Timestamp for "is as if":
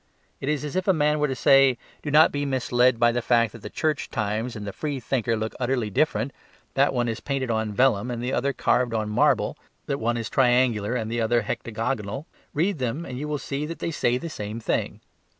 0.49-0.87